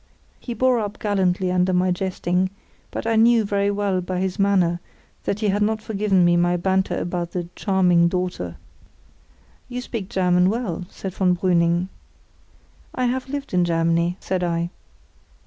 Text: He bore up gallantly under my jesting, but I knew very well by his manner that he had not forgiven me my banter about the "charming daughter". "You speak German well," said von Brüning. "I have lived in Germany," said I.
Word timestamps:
He 0.39 0.55
bore 0.55 0.79
up 0.79 0.97
gallantly 0.97 1.51
under 1.51 1.73
my 1.73 1.91
jesting, 1.91 2.49
but 2.89 3.05
I 3.05 3.15
knew 3.15 3.43
very 3.45 3.69
well 3.69 4.01
by 4.01 4.17
his 4.17 4.39
manner 4.39 4.79
that 5.25 5.41
he 5.41 5.49
had 5.49 5.61
not 5.61 5.79
forgiven 5.79 6.25
me 6.25 6.35
my 6.37 6.57
banter 6.57 6.97
about 6.97 7.33
the 7.33 7.49
"charming 7.55 8.07
daughter". 8.07 8.55
"You 9.69 9.79
speak 9.79 10.09
German 10.09 10.49
well," 10.49 10.85
said 10.89 11.13
von 11.13 11.37
Brüning. 11.37 11.87
"I 12.95 13.05
have 13.05 13.29
lived 13.29 13.53
in 13.53 13.63
Germany," 13.63 14.17
said 14.19 14.43
I. 14.43 14.71